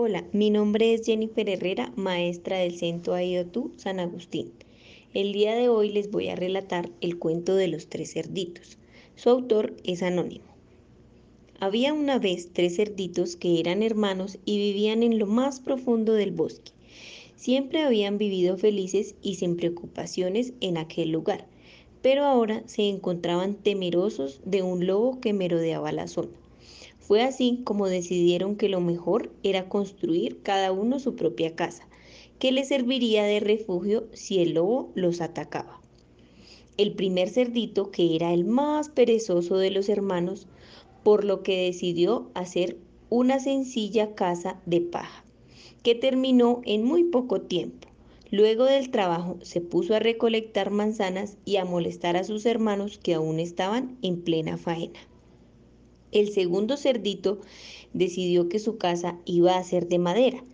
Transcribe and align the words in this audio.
Hola, 0.00 0.24
mi 0.32 0.50
nombre 0.50 0.94
es 0.94 1.04
Jennifer 1.04 1.48
Herrera, 1.48 1.92
maestra 1.96 2.58
del 2.58 2.78
Centro 2.78 3.14
Ayotú 3.14 3.72
San 3.78 3.98
Agustín. 3.98 4.52
El 5.12 5.32
día 5.32 5.56
de 5.56 5.68
hoy 5.68 5.90
les 5.90 6.12
voy 6.12 6.28
a 6.28 6.36
relatar 6.36 6.88
el 7.00 7.18
cuento 7.18 7.56
de 7.56 7.66
los 7.66 7.88
tres 7.88 8.12
cerditos. 8.12 8.78
Su 9.16 9.28
autor 9.28 9.74
es 9.82 10.04
anónimo. 10.04 10.44
Había 11.58 11.94
una 11.94 12.20
vez 12.20 12.50
tres 12.52 12.76
cerditos 12.76 13.34
que 13.34 13.58
eran 13.58 13.82
hermanos 13.82 14.38
y 14.44 14.58
vivían 14.58 15.02
en 15.02 15.18
lo 15.18 15.26
más 15.26 15.58
profundo 15.58 16.12
del 16.12 16.30
bosque. 16.30 16.70
Siempre 17.34 17.82
habían 17.82 18.18
vivido 18.18 18.56
felices 18.56 19.16
y 19.20 19.34
sin 19.34 19.56
preocupaciones 19.56 20.52
en 20.60 20.76
aquel 20.76 21.10
lugar, 21.10 21.48
pero 22.02 22.24
ahora 22.24 22.62
se 22.66 22.88
encontraban 22.88 23.56
temerosos 23.56 24.42
de 24.44 24.62
un 24.62 24.86
lobo 24.86 25.18
que 25.18 25.32
merodeaba 25.32 25.90
la 25.90 26.06
zona. 26.06 26.38
Fue 27.08 27.22
así 27.22 27.62
como 27.64 27.88
decidieron 27.88 28.56
que 28.56 28.68
lo 28.68 28.82
mejor 28.82 29.32
era 29.42 29.70
construir 29.70 30.42
cada 30.42 30.72
uno 30.72 30.98
su 30.98 31.16
propia 31.16 31.56
casa, 31.56 31.88
que 32.38 32.52
les 32.52 32.68
serviría 32.68 33.24
de 33.24 33.40
refugio 33.40 34.08
si 34.12 34.40
el 34.40 34.52
lobo 34.52 34.92
los 34.94 35.22
atacaba. 35.22 35.80
El 36.76 36.92
primer 36.92 37.30
cerdito, 37.30 37.90
que 37.90 38.14
era 38.14 38.34
el 38.34 38.44
más 38.44 38.90
perezoso 38.90 39.56
de 39.56 39.70
los 39.70 39.88
hermanos, 39.88 40.48
por 41.02 41.24
lo 41.24 41.42
que 41.42 41.64
decidió 41.64 42.28
hacer 42.34 42.76
una 43.08 43.40
sencilla 43.40 44.14
casa 44.14 44.60
de 44.66 44.82
paja, 44.82 45.24
que 45.82 45.94
terminó 45.94 46.60
en 46.66 46.84
muy 46.84 47.04
poco 47.04 47.40
tiempo. 47.40 47.88
Luego 48.30 48.66
del 48.66 48.90
trabajo 48.90 49.38
se 49.40 49.62
puso 49.62 49.94
a 49.94 49.98
recolectar 49.98 50.70
manzanas 50.70 51.38
y 51.46 51.56
a 51.56 51.64
molestar 51.64 52.18
a 52.18 52.24
sus 52.24 52.44
hermanos 52.44 52.98
que 53.02 53.14
aún 53.14 53.40
estaban 53.40 53.96
en 54.02 54.20
plena 54.20 54.58
faena. 54.58 55.00
El 56.12 56.32
segundo 56.32 56.76
cerdito 56.76 57.40
decidió 57.92 58.48
que 58.48 58.58
su 58.58 58.78
casa 58.78 59.18
iba 59.24 59.56
a 59.56 59.64
ser 59.64 59.88
de 59.88 59.98
madera. 59.98 60.44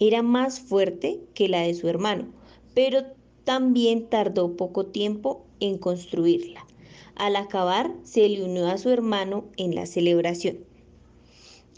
Era 0.00 0.22
más 0.22 0.60
fuerte 0.60 1.20
que 1.34 1.48
la 1.48 1.60
de 1.60 1.74
su 1.74 1.88
hermano, 1.88 2.26
pero 2.74 3.04
también 3.44 4.08
tardó 4.08 4.56
poco 4.56 4.86
tiempo 4.86 5.44
en 5.60 5.78
construirla. 5.78 6.66
Al 7.14 7.36
acabar, 7.36 7.94
se 8.02 8.28
le 8.28 8.42
unió 8.42 8.66
a 8.66 8.78
su 8.78 8.90
hermano 8.90 9.44
en 9.56 9.74
la 9.74 9.86
celebración. 9.86 10.58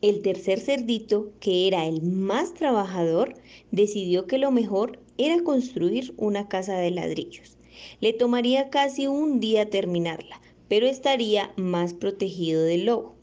El 0.01 0.23
tercer 0.23 0.61
cerdito, 0.61 1.33
que 1.41 1.67
era 1.69 1.87
el 1.87 2.03
más 2.03 2.55
trabajador, 2.55 3.35
decidió 3.71 4.27
que 4.27 4.39
lo 4.39 4.51
mejor 4.51 4.99
era 5.19 5.43
construir 5.43 6.15
una 6.17 6.49
casa 6.49 6.77
de 6.79 6.91
ladrillos. 6.91 7.57
Le 8.01 8.13
tomaría 8.13 8.71
casi 8.71 9.07
un 9.07 9.41
día 9.41 9.69
terminarla, 9.69 10.41
pero 10.69 10.87
estaría 10.87 11.53
más 11.57 11.95
protegido 11.95 12.63
del 12.63 12.87
lobo. 12.87 13.15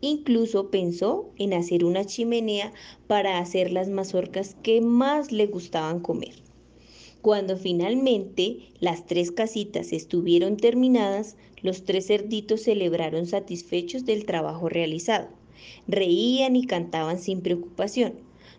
Incluso 0.00 0.70
pensó 0.70 1.30
en 1.38 1.54
hacer 1.54 1.84
una 1.84 2.04
chimenea 2.04 2.72
para 3.06 3.38
hacer 3.38 3.70
las 3.72 3.88
mazorcas 3.88 4.56
que 4.62 4.80
más 4.80 5.32
le 5.32 5.46
gustaban 5.46 6.00
comer. 6.00 6.34
Cuando 7.22 7.56
finalmente 7.56 8.58
las 8.80 9.06
tres 9.06 9.30
casitas 9.30 9.92
estuvieron 9.92 10.58
terminadas, 10.58 11.36
los 11.62 11.84
tres 11.84 12.08
cerditos 12.08 12.60
celebraron 12.60 13.26
satisfechos 13.26 14.04
del 14.04 14.26
trabajo 14.26 14.68
realizado. 14.68 15.28
Reían 15.88 16.56
y 16.56 16.66
cantaban 16.66 17.18
sin 17.18 17.40
preocupación. 17.40 18.12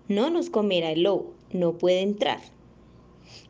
No 0.08 0.32
nos 0.32 0.50
comerá 0.50 0.92
el 0.92 1.04
lobo, 1.04 1.36
no 1.52 1.78
puede 1.78 2.02
entrar. 2.02 2.40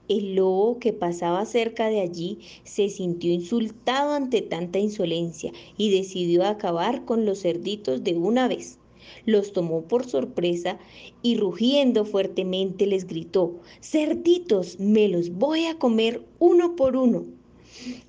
El 0.08 0.36
lobo 0.36 0.80
que 0.80 0.94
pasaba 0.94 1.46
cerca 1.46 1.90
de 1.90 2.02
allí 2.02 2.40
se 2.64 2.90
sintió 2.90 3.32
insultado 3.32 4.14
ante 4.14 4.42
tanta 4.42 4.80
insolencia 4.80 5.52
y 5.78 5.90
decidió 5.90 6.46
acabar 6.46 7.06
con 7.06 7.26
los 7.26 7.42
cerditos 7.42 8.04
de 8.04 8.16
una 8.16 8.48
vez. 8.48 8.78
Los 9.26 9.54
tomó 9.54 9.84
por 9.84 10.06
sorpresa 10.06 10.80
y 11.22 11.38
rugiendo 11.38 12.06
fuertemente 12.06 12.86
les 12.86 13.08
gritó, 13.08 13.60
Cerditos, 13.82 14.80
me 14.80 15.08
los 15.08 15.32
voy 15.32 15.66
a 15.66 15.78
comer 15.78 16.24
uno 16.40 16.76
por 16.76 16.96
uno. 16.96 17.26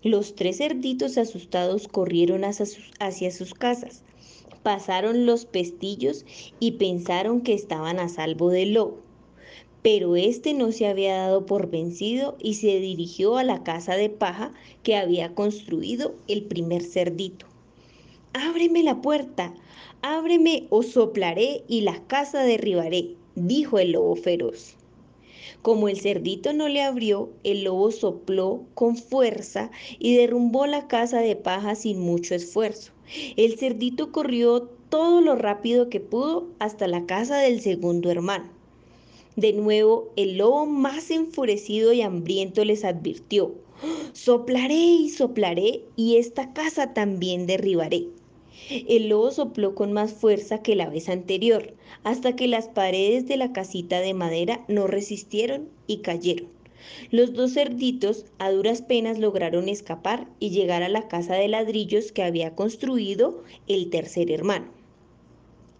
Los 0.03 0.35
tres 0.35 0.59
cerditos 0.59 1.19
asustados 1.19 1.89
corrieron 1.89 2.45
hacia 2.45 3.31
sus, 3.31 3.55
casas, 3.55 4.05
pasaron 4.63 5.27
los 5.27 5.45
pestillos 5.45 6.25
y 6.61 6.73
pensaron 6.73 7.41
que 7.41 7.55
estaban 7.55 7.99
a 7.99 8.09
salvo 8.09 8.51
del 8.51 8.75
lobo. 8.75 9.06
Pero 9.83 10.17
este 10.17 10.55
no 10.55 10.73
se 10.73 10.87
había 10.87 11.17
dado 11.17 11.47
por 11.47 11.71
vencido 11.71 12.37
y 12.41 12.55
se 12.55 12.81
dirigió 12.81 13.37
a 13.37 13.45
la 13.45 13.63
casa 13.63 13.95
de 13.95 14.11
paja 14.11 14.53
que 14.83 14.97
había 14.97 15.35
construido 15.35 16.15
el 16.29 16.43
primer 16.43 16.83
cerdito. 16.83 17.47
Ábreme 18.33 18.83
la 18.83 19.01
puerta, 19.01 19.55
ábreme 20.03 20.67
o 20.71 20.83
soplaré 20.83 21.63
y 21.69 21.83
la 21.83 22.07
casa 22.07 22.43
derribaré, 22.43 23.15
dijo 23.35 23.79
el 23.79 23.93
lobo 23.93 24.17
feroz. 24.17 24.77
Como 25.63 25.89
el 25.89 25.99
cerdito 25.99 26.53
no 26.53 26.69
le 26.69 26.83
abrió, 26.83 27.31
el 27.43 27.65
lobo 27.65 27.91
sopló 27.91 28.63
con 28.75 28.97
fuerza 28.97 29.71
y 29.99 30.15
derrumbó 30.15 30.67
la 30.67 30.87
casa 30.87 31.21
de 31.21 31.35
paja 31.35 31.75
sin 31.75 31.99
mucho 31.99 32.35
esfuerzo. 32.35 32.93
El 33.37 33.59
cerdito 33.59 34.13
corrió 34.13 34.63
todo 34.89 35.21
lo 35.21 35.35
rápido 35.35 35.89
que 35.89 36.01
pudo 36.01 36.49
hasta 36.59 36.87
la 36.87 37.07
casa 37.07 37.39
del 37.39 37.61
segundo 37.61 38.11
hermano. 38.11 38.56
De 39.37 39.53
nuevo, 39.53 40.11
el 40.17 40.39
lobo 40.39 40.65
más 40.65 41.11
enfurecido 41.11 41.93
y 41.93 42.01
hambriento 42.01 42.65
les 42.65 42.85
advirtió, 42.87 43.55
soplaré 44.15 44.75
y 44.75 45.11
soplaré 45.11 45.83
y 45.95 46.17
esta 46.17 46.55
casa 46.55 46.95
también 46.95 47.47
derribaré. 47.47 48.07
El 48.71 49.11
lobo 49.11 49.31
sopló 49.31 49.75
con 49.75 49.93
más 49.93 50.15
fuerza 50.15 50.63
que 50.63 50.75
la 50.75 50.89
vez 50.89 51.11
anterior, 51.11 51.75
hasta 52.03 52.35
que 52.35 52.49
las 52.49 52.69
paredes 52.69 53.29
de 53.29 53.37
la 53.37 53.53
casita 53.53 54.01
de 54.01 54.15
madera 54.15 54.65
no 54.69 54.87
resistieron 54.87 55.69
y 55.87 55.99
cayeron. 55.99 56.49
Los 57.11 57.35
dos 57.35 57.53
cerditos 57.53 58.25
a 58.39 58.51
duras 58.51 58.81
penas 58.81 59.19
lograron 59.19 59.69
escapar 59.69 60.29
y 60.41 60.49
llegar 60.49 60.83
a 60.83 60.89
la 60.89 61.09
casa 61.09 61.35
de 61.35 61.49
ladrillos 61.49 62.11
que 62.11 62.23
había 62.23 62.55
construido 62.55 63.45
el 63.69 63.91
tercer 63.91 64.31
hermano. 64.31 64.77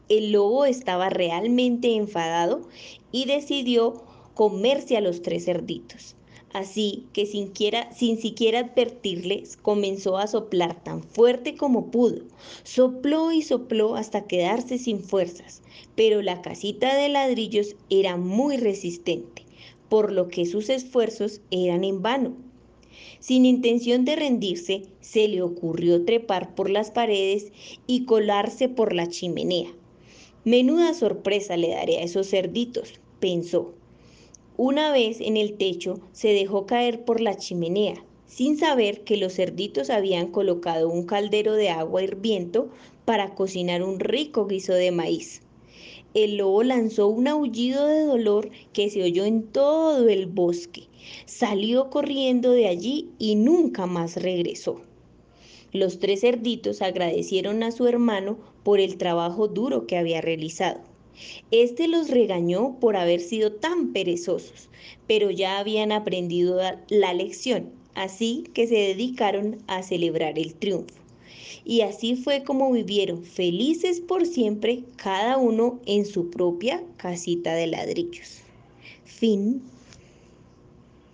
El 0.09 0.31
lobo 0.31 0.67
estaba 0.67 1.11
realmente 1.11 1.97
enfadado 1.97 2.63
y 3.11 3.25
decidió 3.25 4.05
comerse 4.35 4.97
a 4.97 5.01
los 5.01 5.21
tres 5.21 5.47
cerditos. 5.47 6.15
Así 6.53 7.07
que 7.13 7.27
sin, 7.27 7.49
quiera, 7.49 7.93
sin 7.93 8.19
siquiera 8.19 8.61
advertirles, 8.61 9.57
comenzó 9.57 10.17
a 10.17 10.29
soplar 10.29 10.83
tan 10.85 11.03
fuerte 11.03 11.57
como 11.57 11.91
pudo. 11.91 12.23
Sopló 12.63 13.33
y 13.33 13.43
sopló 13.43 13.97
hasta 13.97 14.27
quedarse 14.27 14.79
sin 14.79 15.01
fuerzas, 15.01 15.61
pero 15.97 16.23
la 16.23 16.41
casita 16.41 16.97
de 16.97 17.09
ladrillos 17.09 17.75
era 17.91 18.17
muy 18.17 18.59
resistente, 18.59 19.43
por 19.89 20.13
lo 20.13 20.29
que 20.29 20.47
sus 20.47 20.71
esfuerzos 20.71 21.41
eran 21.51 21.83
en 21.83 22.01
vano. 22.01 22.37
Sin 23.19 23.45
intención 23.45 24.05
de 24.05 24.15
rendirse, 24.15 24.83
se 25.01 25.27
le 25.27 25.43
ocurrió 25.43 26.05
trepar 26.05 26.55
por 26.55 26.71
las 26.71 26.93
paredes 26.93 27.53
y 27.89 28.05
colarse 28.05 28.69
por 28.69 28.95
la 28.95 29.09
chimenea. 29.09 29.75
Menuda 30.47 30.95
sorpresa 30.95 31.57
le 31.57 31.71
daré 31.71 31.99
a 31.99 32.03
esos 32.05 32.31
cerditos, 32.31 33.01
pensó. 33.19 33.75
Una 34.57 34.93
vez 34.93 35.21
en 35.21 35.37
el 35.37 35.57
techo 35.57 35.99
se 36.13 36.29
dejó 36.29 36.67
caer 36.67 37.05
por 37.05 37.21
la 37.21 37.37
chimenea, 37.37 38.05
sin 38.29 38.57
saber 38.57 39.03
que 39.03 39.17
los 39.17 39.35
cerditos 39.35 39.91
habían 39.91 40.29
colocado 40.29 40.89
un 40.89 41.05
caldero 41.05 41.55
de 41.55 41.71
agua 41.71 42.05
hirviendo 42.05 42.71
para 43.05 43.35
cocinar 43.35 43.83
un 43.83 43.99
rico 43.99 44.47
guiso 44.47 44.73
de 44.73 44.93
maíz. 44.93 45.43
El 46.15 46.37
lobo 46.37 46.63
lanzó 46.63 47.09
un 47.09 47.27
aullido 47.27 47.85
de 47.89 48.05
dolor 48.05 48.51
que 48.73 48.89
se 48.89 49.03
oyó 49.03 49.25
en 49.25 49.49
todo 49.49 50.09
el 50.09 50.27
bosque. 50.27 50.85
Salió 51.25 51.91
corriendo 51.91 52.53
de 52.53 52.69
allí 52.69 53.09
y 53.19 53.35
nunca 53.35 53.87
más 53.87 54.15
regresó. 54.15 54.81
Los 55.77 55.99
tres 55.99 56.23
cerditos 56.23 56.81
agradecieron 56.81 57.63
a 57.63 57.71
su 57.71 57.87
hermano 57.87 58.39
por 58.63 58.81
el 58.81 58.97
trabajo 58.97 59.47
duro 59.47 59.87
que 59.87 59.99
había 59.99 60.23
realizado. 60.23 60.81
Este 61.51 61.87
los 61.87 62.09
regañó 62.09 62.81
por 62.81 62.97
haber 62.97 63.21
sido 63.21 63.53
tan 63.53 63.93
perezosos, 63.93 64.71
pero 65.07 65.31
ya 65.31 65.59
habían 65.59 65.93
aprendido 65.93 66.63
la 66.89 67.13
lección, 67.13 67.73
así 67.95 68.45
que 68.55 68.67
se 68.67 68.77
dedicaron 68.77 69.59
a 69.67 69.83
celebrar 69.83 70.39
el 70.39 70.55
triunfo. 70.55 70.95
Y 71.63 71.83
así 71.83 72.17
fue 72.17 72.43
como 72.43 72.73
vivieron 72.73 73.23
felices 73.23 74.01
por 74.01 74.25
siempre, 74.25 74.83
cada 74.97 75.37
uno 75.37 75.79
en 75.85 76.07
su 76.07 76.31
propia 76.31 76.83
casita 76.97 77.53
de 77.55 77.67
ladrillos. 77.67 78.39
Fin. 79.05 79.61